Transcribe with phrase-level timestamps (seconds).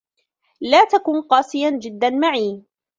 [0.61, 2.63] لا تكن قاسياً جداً معي.